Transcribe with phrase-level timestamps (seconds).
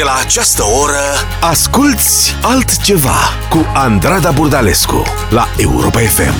[0.00, 1.06] De la această oră,
[1.40, 3.18] asculți altceva
[3.50, 6.34] cu Andrada Burdalescu la Europa FM.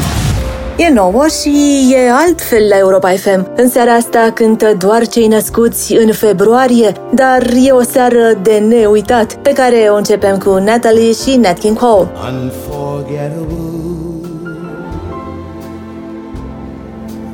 [0.77, 3.53] E nouă și e altfel la Europa FM.
[3.57, 9.35] În seara asta cântă doar cei născuți în februarie, dar e o seară de neuitat,
[9.35, 12.09] pe care o începem cu Natalie și Nat King Cole.
[12.33, 13.55] Unforgettable.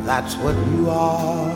[0.07, 1.56] That's what you are.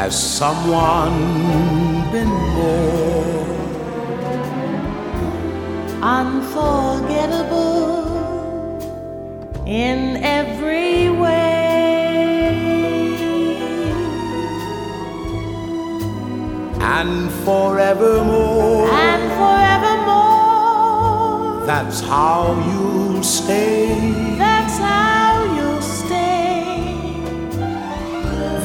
[0.00, 1.18] has someone
[2.10, 3.44] been more
[6.20, 7.80] unforgettable
[9.66, 9.98] in
[10.38, 11.38] every way.
[17.00, 18.88] and forevermore.
[19.08, 24.14] And forevermore, That's how you'll stay.
[24.38, 25.19] that's how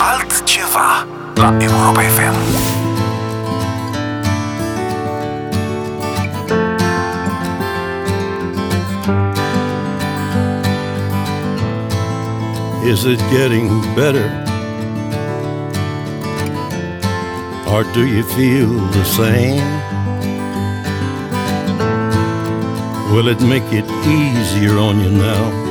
[0.00, 1.04] Altceva
[1.36, 2.34] la Europa FM.
[12.84, 14.30] Is it getting better?
[17.68, 19.60] Or do you feel the same?
[23.12, 25.67] Will it make it easier on you now?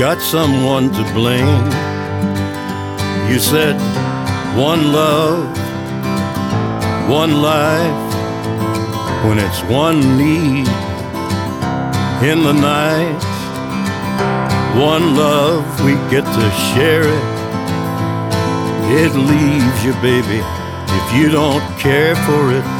[0.00, 1.66] Got someone to blame.
[3.30, 3.76] You said
[4.56, 5.44] one love,
[7.06, 8.14] one life,
[9.26, 10.66] when it's one need
[12.24, 13.20] in the night.
[14.80, 17.26] One love, we get to share it.
[19.02, 20.40] It leaves you, baby,
[20.96, 22.79] if you don't care for it.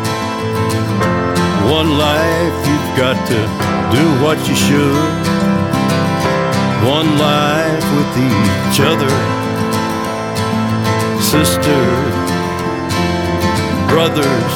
[1.69, 2.55] one life.
[2.67, 3.39] You've got to
[3.95, 5.13] do what you should.
[6.87, 9.13] One life with each other,
[11.21, 12.15] sisters,
[13.91, 14.53] brothers.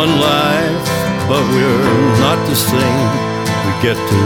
[0.00, 0.88] One life,
[1.28, 3.10] but we're not the same.
[3.64, 4.20] We get to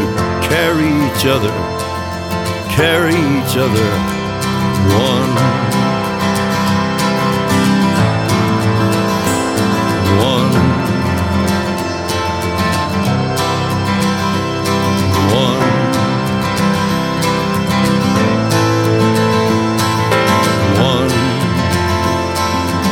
[0.49, 1.79] carry each other
[2.79, 3.91] carry each other
[4.95, 5.35] one.
[5.35, 5.98] One.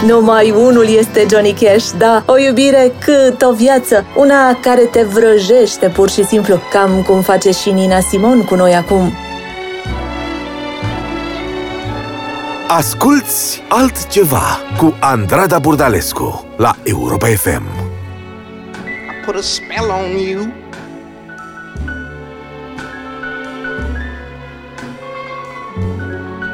[0.07, 5.89] Numai unul este Johnny Cash, da, o iubire cât o viață, una care te vrăjește
[5.89, 9.13] pur și simplu, cam cum face și Nina Simon cu noi acum.
[12.69, 17.63] Asculți altceva cu Andrada Burdalescu la Europa FM.
[17.65, 20.53] I put a spell on you.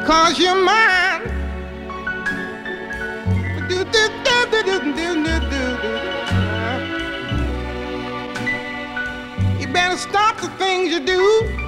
[0.05, 1.42] Cause you're mine.
[9.59, 11.63] You better stop the things you do.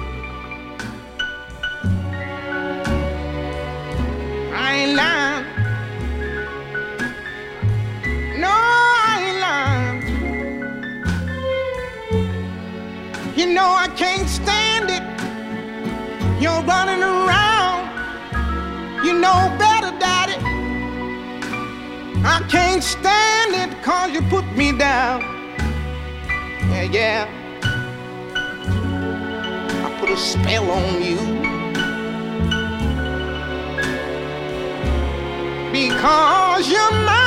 [4.76, 5.44] ain't lying.
[8.42, 8.52] No, I
[9.26, 10.00] ain't lying.
[13.36, 15.02] You know I can't stand it.
[16.42, 17.82] You're running around.
[19.04, 20.55] You know better, Daddy.
[22.24, 25.20] I can't stand it cause you put me down.
[26.70, 27.28] Yeah, yeah.
[29.84, 31.46] I put a spell on you.
[35.76, 37.25] because you're mine.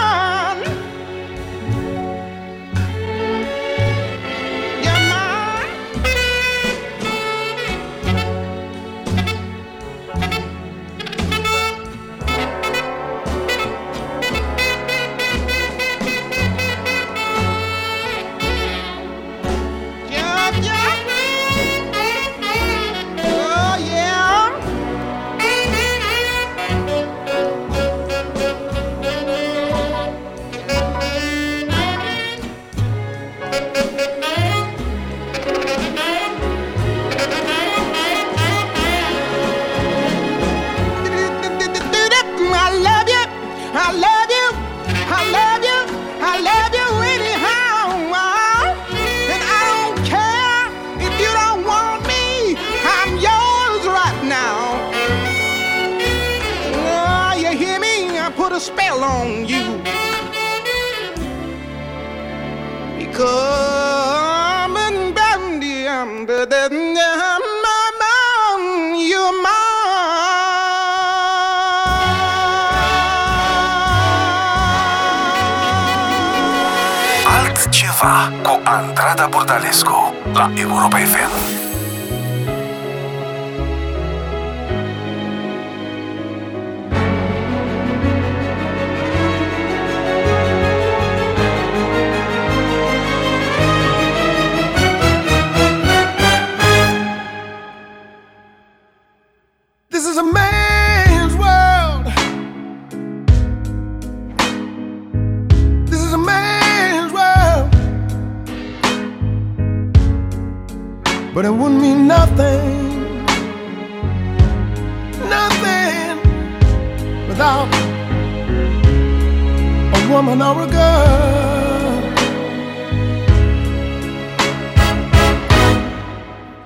[119.93, 121.39] A woman or a girl.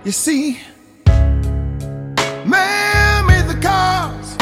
[0.06, 0.60] You see,
[2.46, 4.38] man made the cars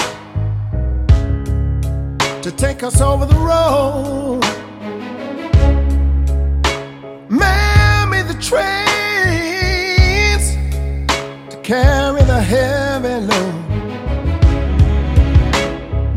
[2.41, 4.41] to take us over the road.
[7.29, 8.75] Man made the trains
[11.51, 13.71] to carry the heavy load.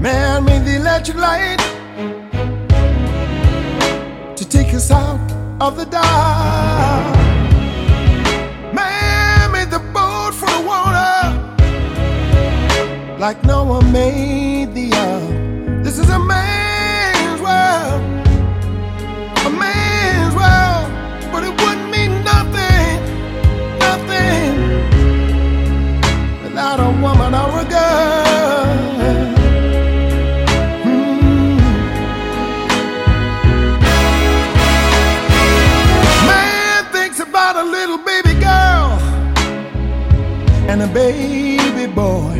[0.04, 1.56] Man made the electric light
[4.36, 5.18] to take us out
[5.62, 7.16] of the dark.
[8.74, 11.14] Man made the boat for the water
[13.18, 15.82] like no one made the earth.
[15.82, 16.53] This is a man's
[40.94, 42.34] baby boy.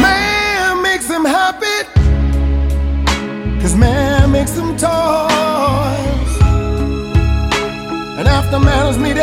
[0.00, 1.78] Man makes them happy,
[3.60, 6.32] cause man makes them toys.
[8.18, 9.18] And after man has made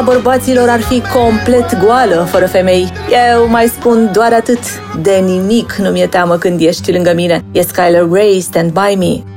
[0.00, 2.92] Seal, lumea bărbaților ar fi complet goală fără femei.
[3.32, 4.58] Eu mai spun doar atât.
[5.02, 7.44] De nimic nu mi-e teamă când ești lângă mine.
[7.52, 9.29] E Skylar Grey, Stand By Me.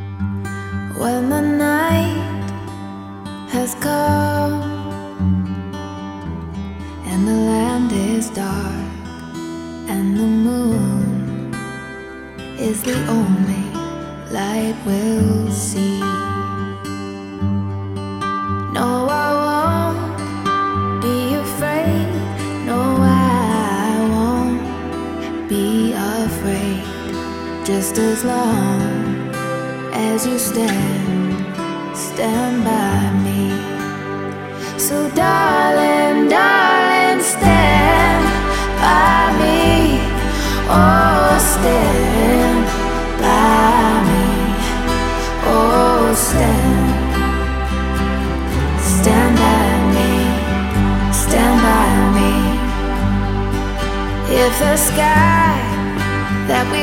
[27.66, 29.32] Just as long
[29.94, 33.52] as you stand, stand by me.
[34.78, 38.26] So, darling, darling, stand
[38.84, 39.98] by me.
[40.68, 42.66] Oh, stand
[43.24, 44.28] by me.
[45.48, 46.90] Oh, stand,
[48.78, 50.12] stand by me.
[51.14, 52.34] Stand by me.
[54.36, 55.44] If the sky
[56.48, 56.83] that we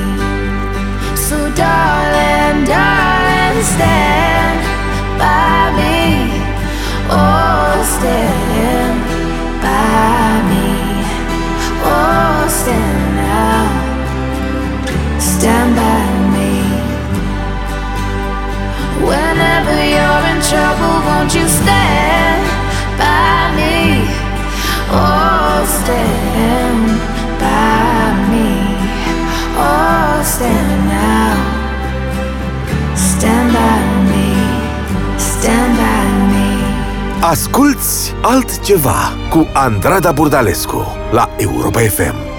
[1.55, 4.59] darling, darling, stand
[5.17, 6.41] by me.
[7.09, 8.99] Oh, stand
[9.61, 10.69] by me.
[11.83, 13.65] Oh, stand now.
[15.19, 16.03] Stand by
[16.35, 16.53] me.
[19.09, 22.43] Whenever you're in trouble, won't you stand
[22.97, 24.05] by me?
[24.93, 26.85] Oh, stand
[27.39, 28.49] by me.
[29.57, 31.40] Oh, stand now.
[33.21, 33.57] Stand by
[34.09, 34.27] me,
[35.17, 37.27] stand by me.
[37.27, 42.30] Asculți altceva cu Andrada Burdalescu la Europa FM.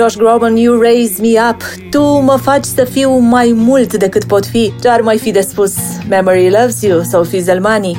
[0.00, 1.62] Josh Groban, You Raise Me Up.
[1.90, 4.72] Tu mă faci să fiu mai mult decât pot fi.
[4.80, 5.74] Ce ar mai fi de spus
[6.08, 7.98] Memory Loves You sau Fizelmani?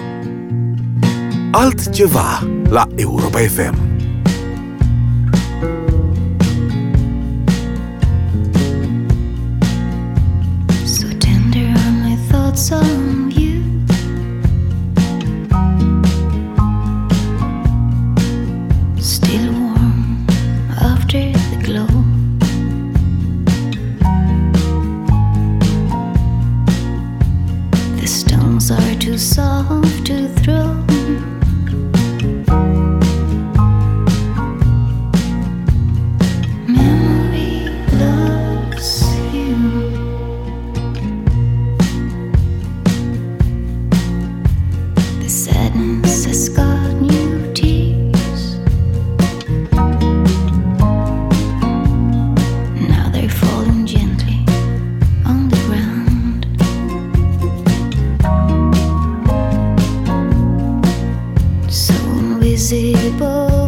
[1.52, 3.81] Altceva la Europa FM.
[62.72, 63.61] invisible.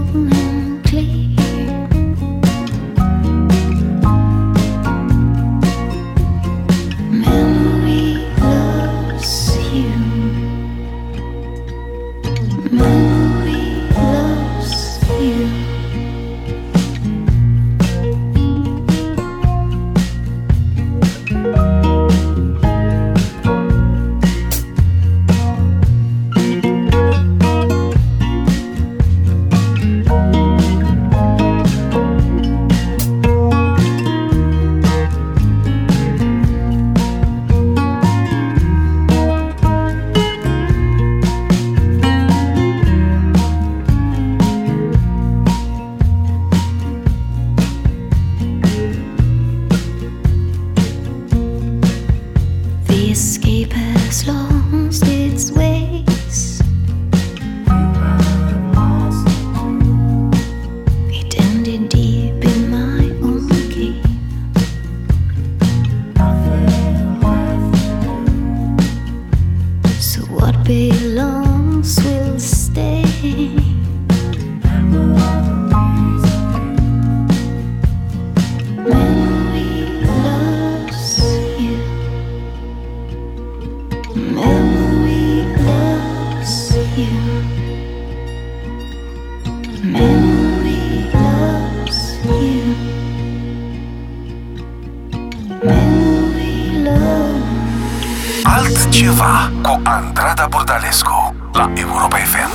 [101.64, 101.80] Europa.
[101.80, 102.52] Europa FM.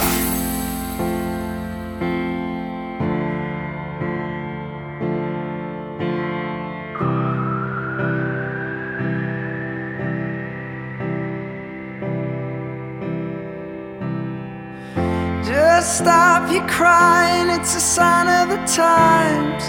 [15.81, 19.65] stop you crying, it's a sign of the times.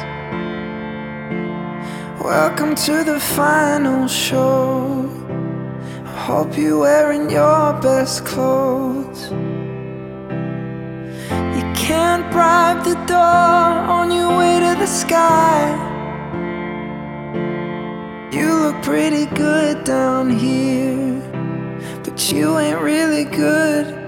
[2.21, 5.18] Welcome to the final show
[6.29, 9.31] hope you're wearing your best clothes.
[11.57, 15.73] You can't bribe the door on your way to the sky.
[18.31, 21.19] You look pretty good down here,
[22.03, 23.98] but you ain't really good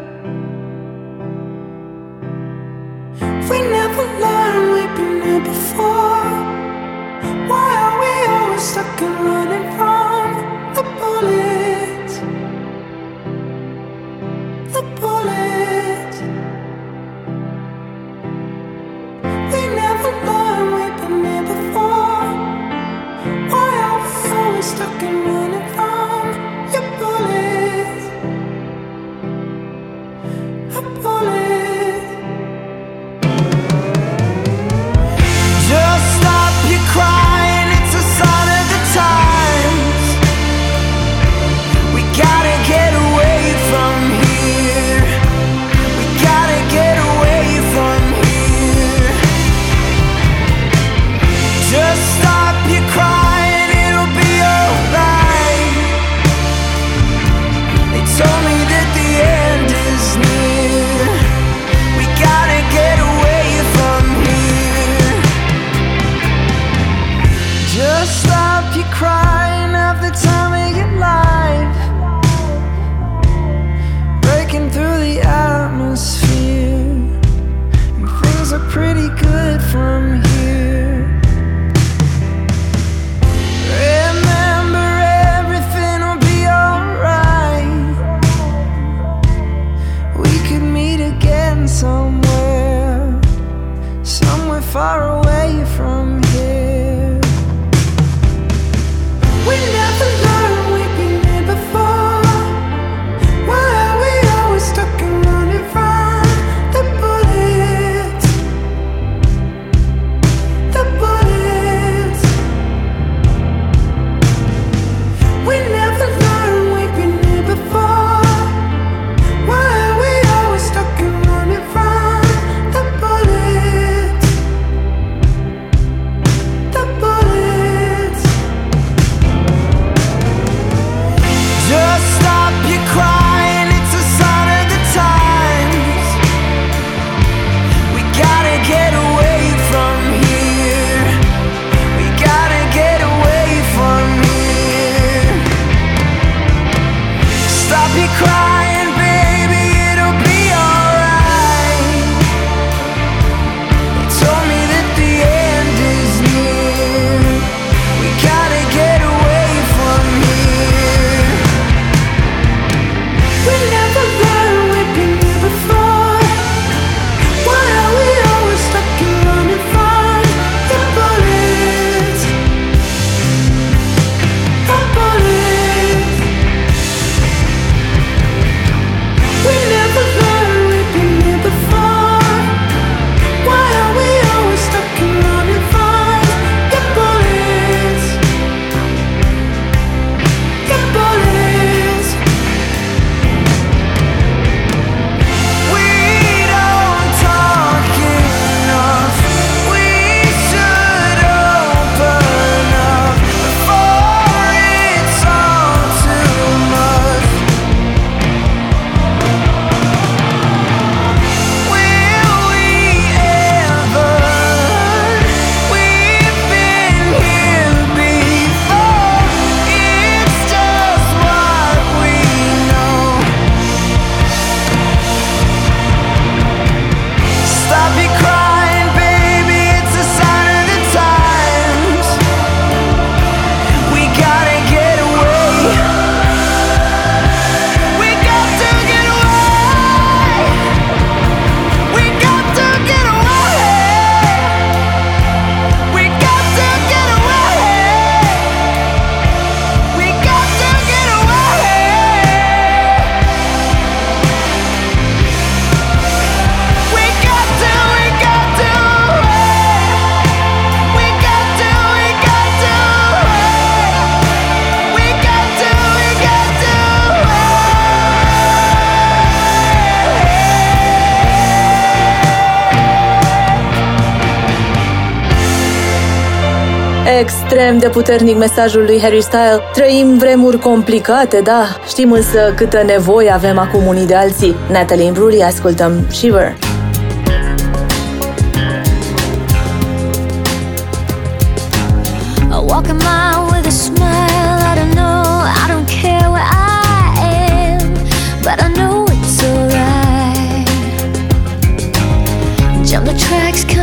[277.19, 279.62] extrem de puternic mesajul lui Harry Style.
[279.74, 281.63] Trăim vremuri complicate, da.
[281.88, 284.56] Știm însă câtă nevoie avem acum unii de alții.
[284.71, 286.56] Natalie Imbruri, ascultăm Shiver.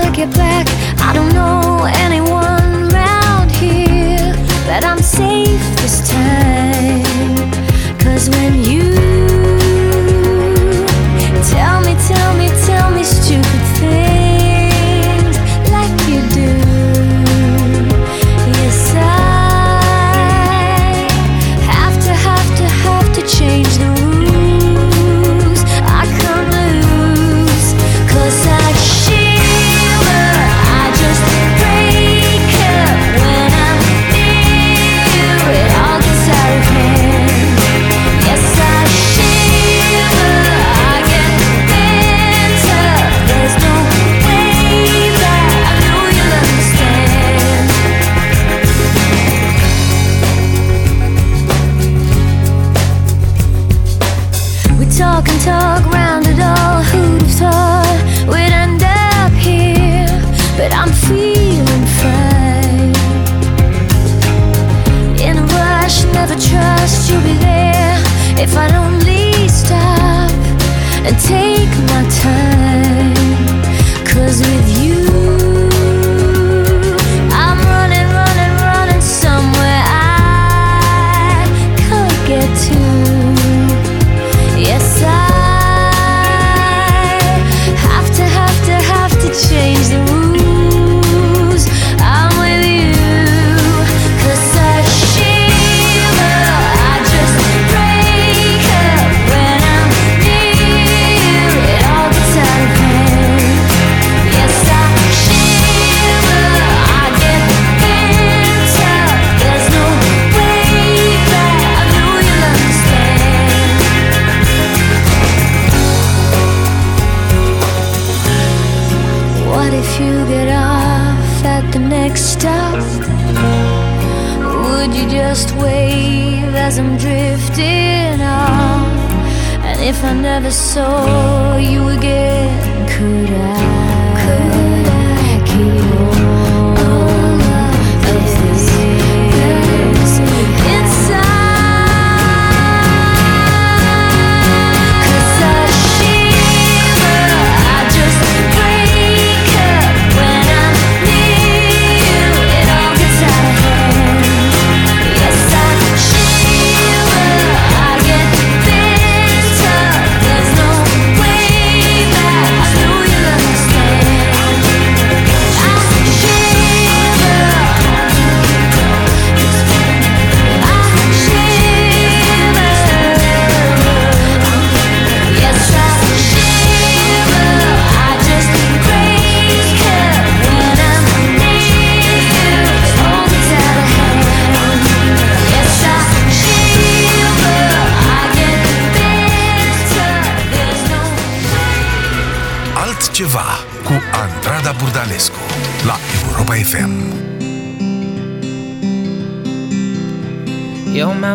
[0.08, 0.68] I get back.
[1.00, 2.37] I don't know anyone.
[6.08, 7.50] time.
[7.98, 8.77] Cause when you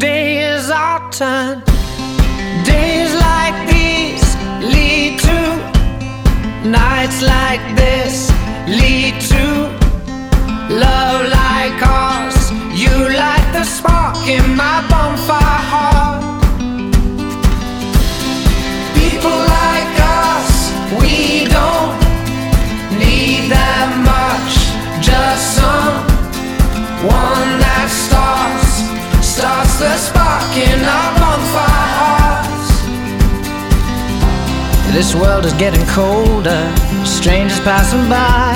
[0.00, 1.60] Today is our time.
[2.64, 4.24] Days like these
[4.72, 5.40] lead to
[6.66, 8.30] nights like this
[8.66, 9.19] lead
[35.00, 36.60] This world is getting colder,
[37.06, 38.52] strangers passing by.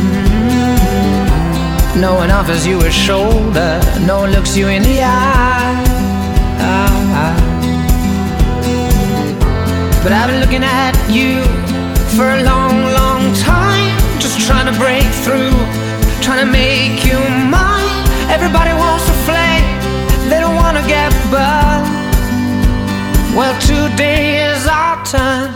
[0.00, 2.00] Mm-hmm.
[2.00, 5.84] No one offers you a shoulder, no one looks you in the eye.
[10.02, 11.44] But I've been looking at you
[12.16, 15.52] for a long, long time, just trying to break through,
[16.24, 17.18] trying to make you
[17.52, 18.08] mine.
[18.32, 19.68] Everybody wants to flame,
[20.30, 21.71] they don't wanna get by.
[23.34, 25.48] Well, today is our turn.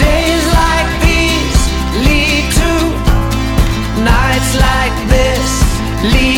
[0.00, 1.60] Days like these
[2.06, 2.70] lead to
[4.00, 5.44] nights like this,
[6.10, 6.33] lead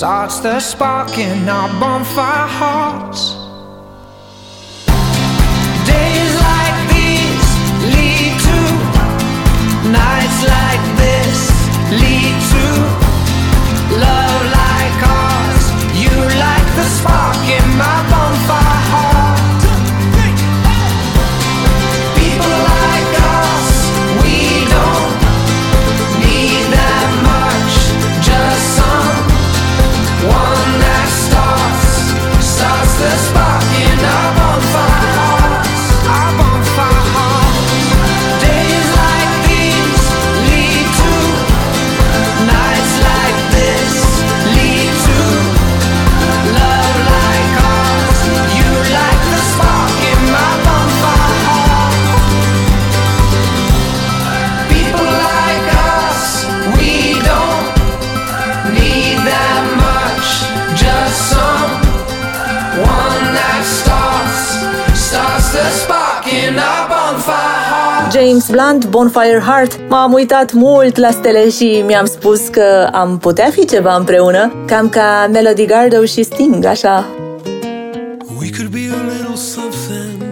[0.00, 3.34] starts, the spark in our bonfire hearts.
[5.84, 7.48] Days like these
[7.94, 8.58] lead to
[9.92, 11.38] nights like this,
[12.00, 12.89] lead to
[68.60, 68.82] heart.
[68.82, 69.80] James Blunt, Bonfire Heart.
[69.88, 74.88] M-am uitat mult la stele și mi-am spus că am putea fi ceva împreună, cam
[74.88, 77.06] ca Melody Gardot și Sting, așa.
[78.38, 80.28] We could be a little something.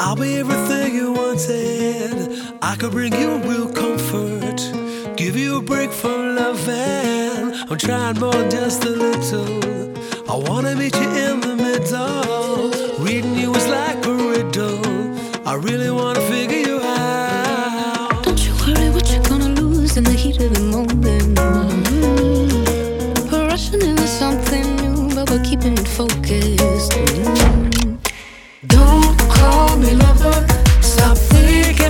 [0.00, 2.16] I'll be everything you wanted.
[2.62, 4.58] I could bring you real comfort,
[5.16, 7.54] give you a break from loving.
[7.70, 9.52] I'm trying more than just a little.
[10.32, 12.70] I wanna meet you in the middle.
[13.06, 14.80] Reading you is like a riddle.
[15.50, 16.47] I really wanna figure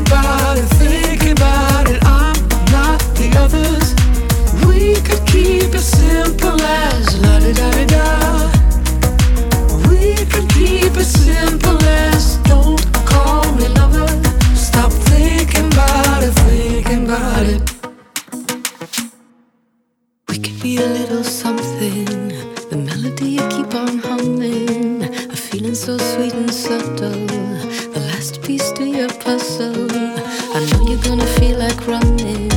[0.09, 2.03] about it, thinking about it.
[2.05, 2.37] I'm
[2.73, 3.95] not the others.
[4.67, 8.07] We could keep it simple as la da di da.
[9.89, 14.09] We could keep it simple as don't call me lover.
[14.55, 17.63] Stop thinking about it, thinking about it.
[20.29, 22.07] We could be a little something.
[22.71, 25.05] The melody you keep on humming.
[25.05, 27.38] A feeling so sweet and subtle.
[28.49, 29.93] Piece to your puzzle.
[29.93, 32.48] I know you're gonna feel like running.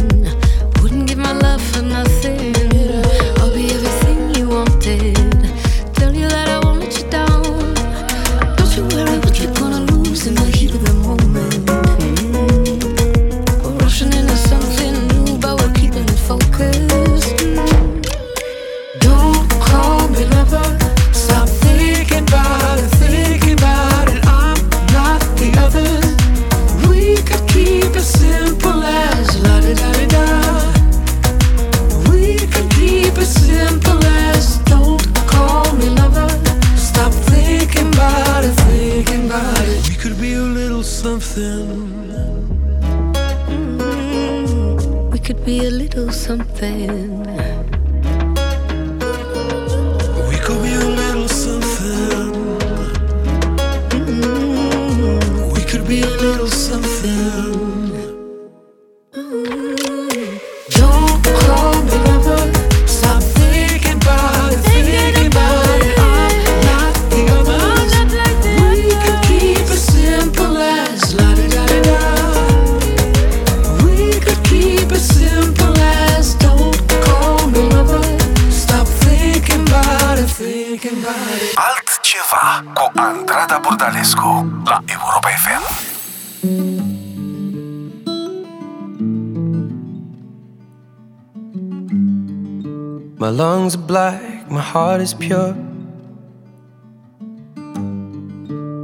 [93.22, 95.54] My lungs are black, my heart is pure.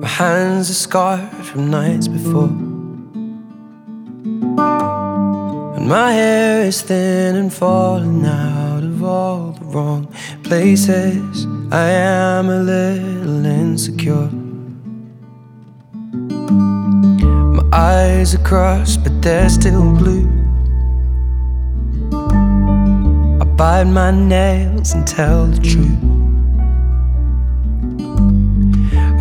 [0.04, 2.54] My hands are scarred from nights before.
[5.76, 10.06] And my hair is thin and falling out of all the wrong
[10.44, 11.48] places.
[11.72, 14.30] I am a little insecure.
[17.58, 20.37] My eyes are crossed, but they're still blue.
[23.58, 26.04] Bite my nails and tell the truth.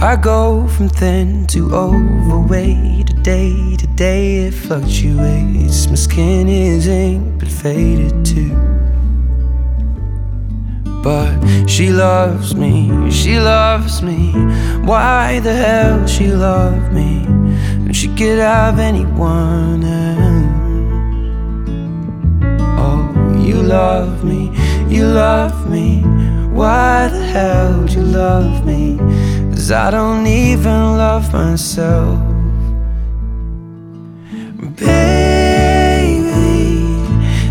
[0.02, 5.88] I go from thin to overweight, day to day it fluctuates.
[5.88, 8.54] My skin is ink, but faded too.
[11.02, 14.32] But she loves me, she loves me.
[14.84, 17.24] Why the hell she love me?
[17.86, 20.25] And she could have anyone else.
[23.66, 24.50] Love me,
[24.88, 26.02] you love me.
[26.52, 28.96] Why the hell do you love me?
[29.50, 32.18] Cause I don't even love myself.
[34.76, 36.26] Baby,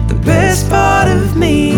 [0.08, 1.75] the best part of me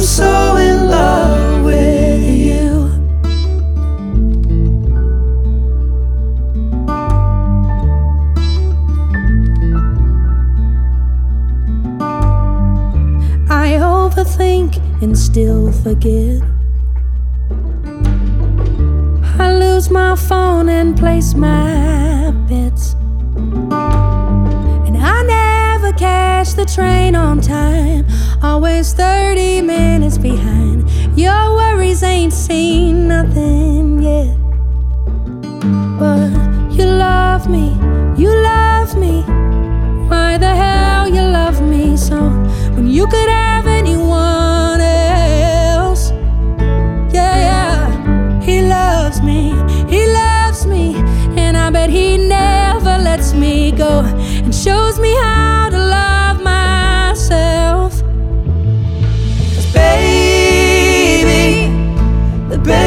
[0.00, 2.88] I'm so in love with you.
[13.50, 16.40] I overthink and still forget.
[19.38, 22.96] I lose my phone and place my bets.
[26.00, 28.06] Catch the train on time,
[28.42, 30.88] always 30 minutes behind.
[31.14, 34.34] Your worries ain't seen nothing yet.
[36.00, 36.30] But
[36.72, 37.66] you love me,
[38.16, 39.20] you love me.
[40.08, 42.18] Why the hell you love me so
[42.74, 46.12] when you could have anyone else?
[47.12, 48.40] Yeah, yeah.
[48.40, 49.50] He loves me,
[49.90, 50.94] he loves me,
[51.36, 54.19] and I bet he never lets me go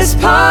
[0.03, 0.42] best part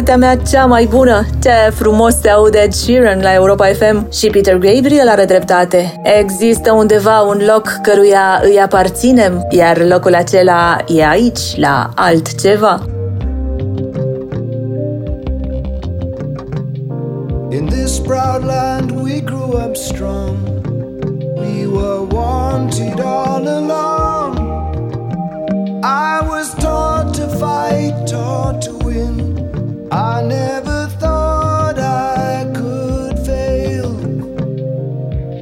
[0.00, 1.26] partea mea cea mai bună.
[1.42, 6.00] Ce frumos se aude Ed Sheeran la Europa FM și Peter Gabriel are dreptate.
[6.02, 12.84] Există undeva un loc căruia îi aparținem, iar locul acela e aici, la altceva.
[17.50, 20.36] In this proud land we grew up strong.
[21.34, 24.38] We were wanted all along.
[25.82, 29.29] I was taught to fight, taught to win.
[29.92, 33.92] I never thought I could fail.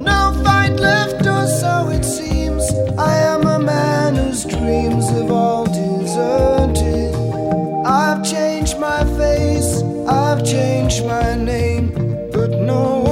[0.01, 2.65] No fight left, or so it seems.
[2.97, 7.15] I am a man whose dreams have all deserted.
[7.85, 11.93] I've changed my face, I've changed my name,
[12.33, 13.08] but no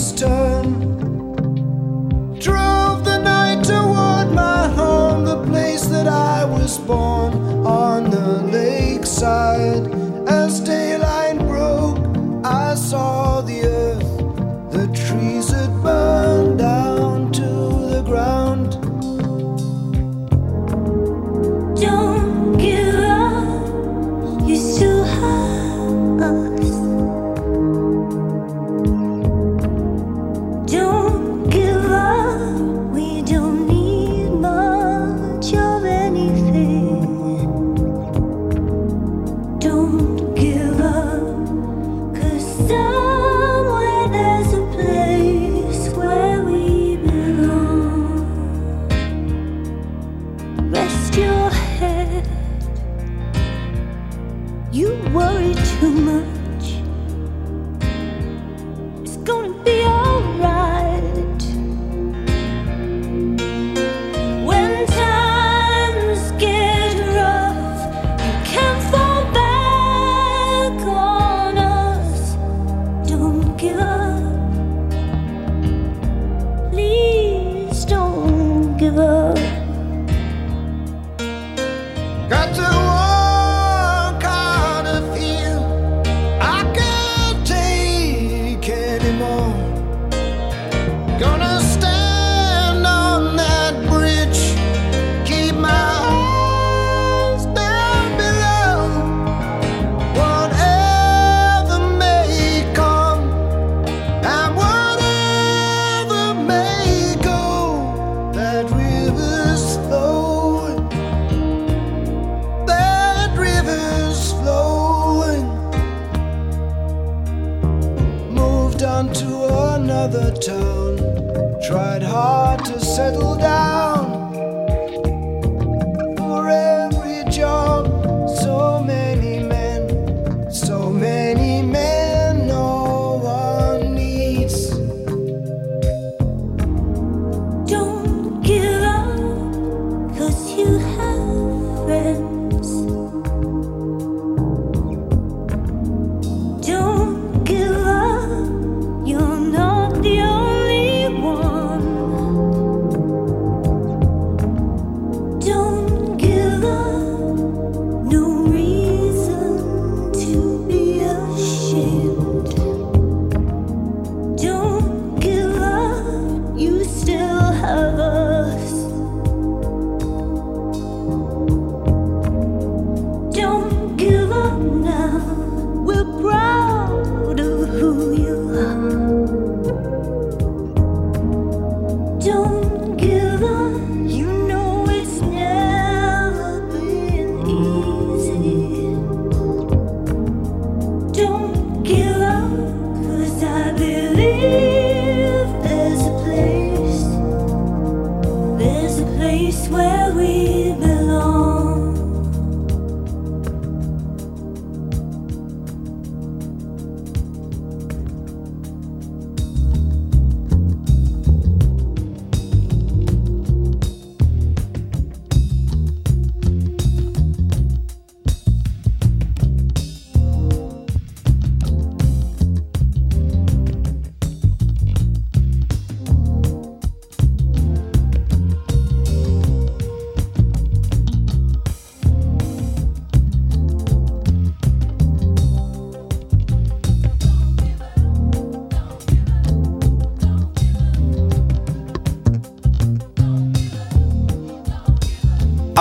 [0.00, 0.39] stop.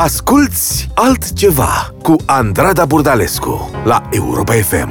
[0.01, 4.89] Asculți altceva cu Andrada Burdalescu la Europa FM.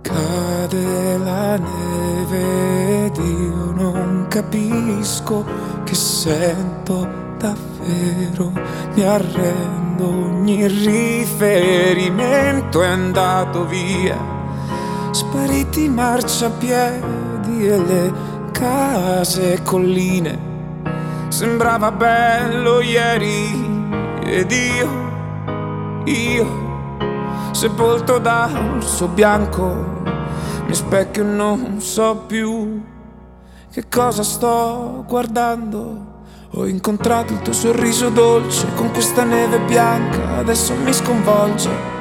[0.00, 5.44] Cade la neve ed io non capisco
[5.84, 8.52] che sento davvero,
[8.94, 14.37] mi arrendo, ogni riferimento è andato via
[15.38, 18.12] Spariti i marciapiedi e le
[18.50, 20.36] case e colline.
[21.28, 23.46] Sembrava bello ieri
[24.24, 26.46] ed io, io,
[27.52, 30.02] sepolto da un suo bianco,
[30.66, 32.82] mi specchio e non so più
[33.70, 36.16] che cosa sto guardando.
[36.54, 41.97] Ho incontrato il tuo sorriso dolce con questa neve bianca, adesso mi sconvolge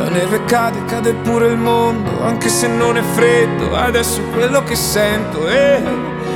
[0.00, 4.62] la neve cade, cade pure il mondo, anche se non è freddo, adesso è quello
[4.62, 5.46] che sento.
[5.46, 5.82] E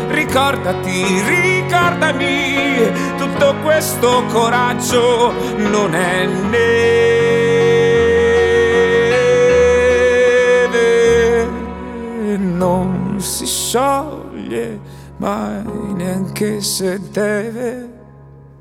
[0.08, 6.68] ricordati, ricordami, tutto questo coraggio non è neve,
[12.36, 14.78] non si scioglie
[15.16, 15.62] mai
[15.94, 17.93] neanche se deve.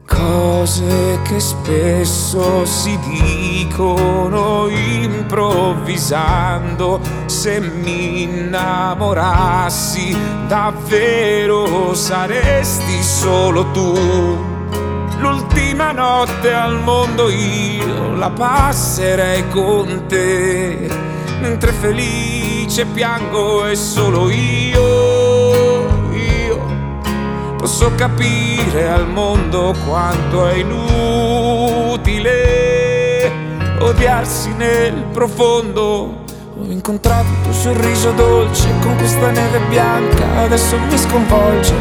[0.06, 10.14] Cose che spesso si dicono improvvisando, se mi innamorassi
[10.47, 14.51] davvero saresti solo tu.
[15.20, 20.89] L'ultima notte al mondo io la passerei con te,
[21.39, 24.92] mentre felice piango e solo io,
[27.64, 32.01] posso capire al mondo quanto è inutile
[33.80, 36.26] odiarsi nel profondo.
[36.59, 41.74] Ho incontrato il tuo sorriso dolce con questa neve bianca, adesso mi sconvolge.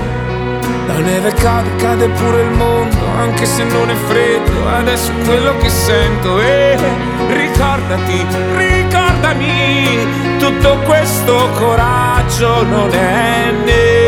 [0.87, 5.57] La neve cade, cade pure il mondo, anche se non è freddo, adesso è quello
[5.57, 6.39] che sento.
[6.39, 6.79] E
[7.27, 8.25] ricordati,
[8.57, 10.07] ricordami,
[10.39, 14.02] tutto questo coraggio non è neve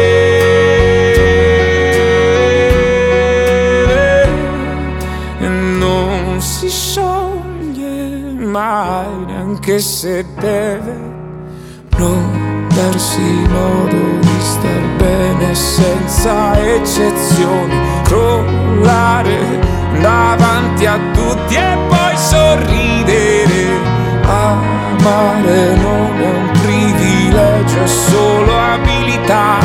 [6.64, 11.12] si scioglie mai, neanche se deve
[11.98, 19.38] non darsi modo di star bene senza eccezioni, crollare
[20.00, 23.92] davanti a tutti e poi sorridere.
[24.22, 29.58] Amare non è un privilegio, è solo abilità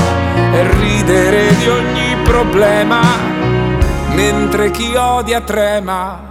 [0.52, 3.02] e ridere di ogni problema,
[4.14, 6.30] mentre chi odia trema.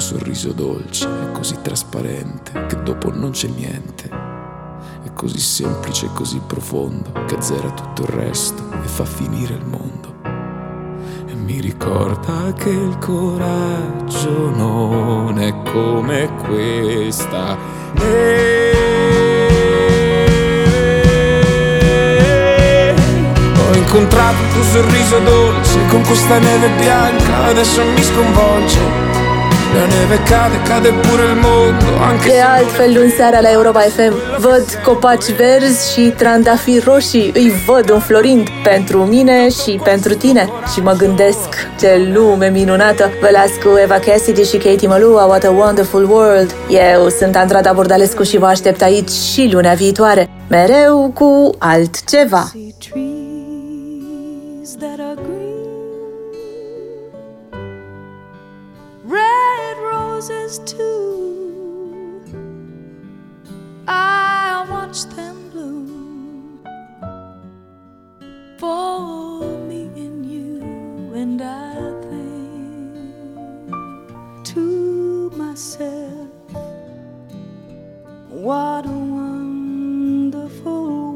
[0.00, 4.08] Tuo sorriso dolce è così trasparente che dopo non c'è niente.
[4.08, 9.66] È così semplice e così profondo che azzera tutto il resto e fa finire il
[9.66, 10.14] mondo.
[11.26, 17.58] E mi ricorda che il coraggio non è come questa.
[17.96, 18.74] E
[23.54, 29.09] ho incontrato il tuo sorriso dolce con questa neve bianca, adesso mi sconvolge.
[29.74, 34.14] La neve cade, cade pure il mondo, anche De altfel, luni seara la Europa FM
[34.38, 40.48] văd copaci verzi și trandafiri roșii, îi văd înflorind pentru mine și pentru tine.
[40.72, 41.48] Și mă gândesc,
[41.80, 43.10] ce lume minunată!
[43.20, 46.54] Vă las cu Eva Cassidy și Katie Malua, What a Wonderful World!
[46.68, 52.50] Eu sunt Andrada Bordalescu și vă aștept aici și lunea viitoare, mereu cu altceva.
[52.78, 55.39] trees that are green,
[60.20, 62.22] roses too.
[63.88, 66.60] I watch them bloom
[68.58, 70.60] for me and you,
[71.14, 71.74] and I
[72.10, 73.72] think
[74.44, 76.28] to myself,
[78.28, 81.09] what a wonderful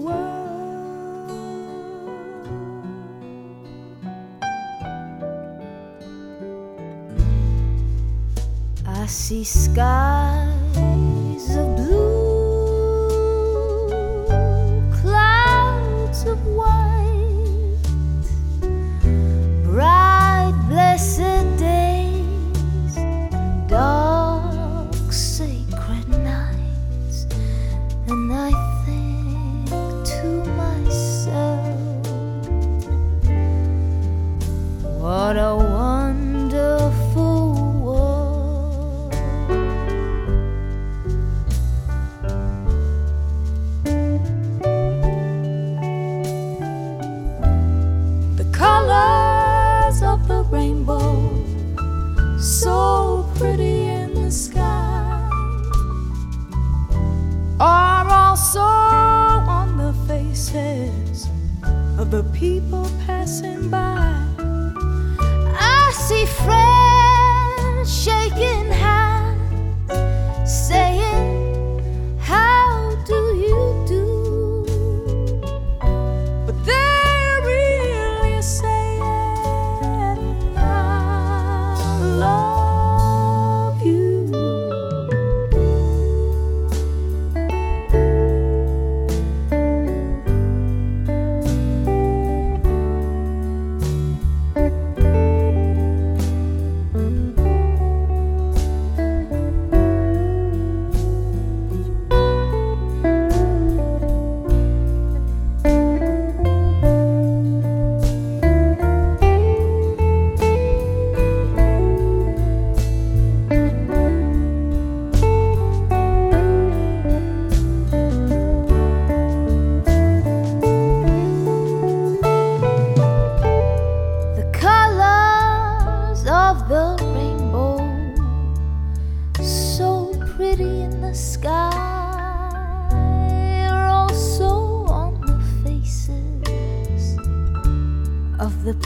[9.05, 10.64] I see skies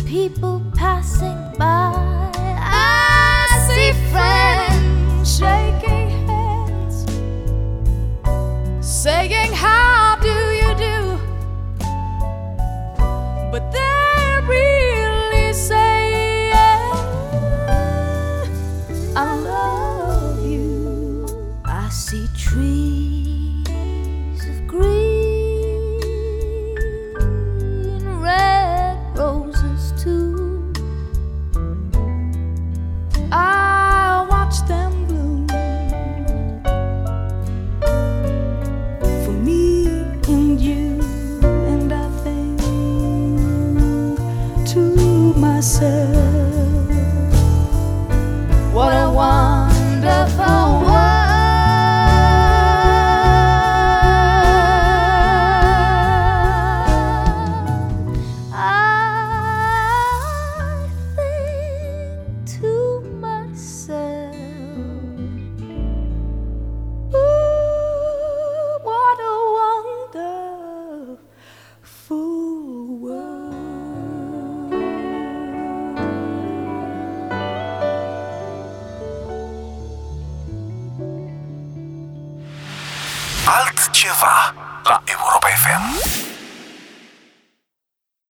[0.08, 0.60] people